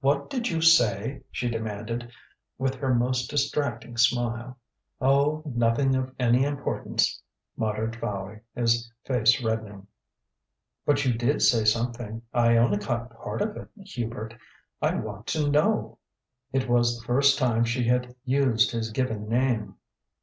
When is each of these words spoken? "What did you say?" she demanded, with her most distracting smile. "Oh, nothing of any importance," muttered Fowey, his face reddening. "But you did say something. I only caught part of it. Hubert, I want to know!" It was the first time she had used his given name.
"What 0.00 0.30
did 0.30 0.48
you 0.48 0.62
say?" 0.62 1.20
she 1.30 1.50
demanded, 1.50 2.10
with 2.56 2.76
her 2.76 2.94
most 2.94 3.28
distracting 3.28 3.98
smile. 3.98 4.56
"Oh, 5.02 5.42
nothing 5.44 5.94
of 5.94 6.14
any 6.18 6.44
importance," 6.44 7.20
muttered 7.58 7.94
Fowey, 7.94 8.40
his 8.54 8.90
face 9.04 9.42
reddening. 9.44 9.86
"But 10.86 11.04
you 11.04 11.12
did 11.12 11.42
say 11.42 11.66
something. 11.66 12.22
I 12.32 12.56
only 12.56 12.78
caught 12.78 13.14
part 13.14 13.42
of 13.42 13.54
it. 13.58 13.68
Hubert, 13.84 14.32
I 14.80 14.94
want 14.94 15.26
to 15.26 15.50
know!" 15.50 15.98
It 16.54 16.66
was 16.66 16.98
the 16.98 17.04
first 17.04 17.38
time 17.38 17.64
she 17.64 17.84
had 17.84 18.16
used 18.24 18.70
his 18.70 18.88
given 18.90 19.28
name. 19.28 19.74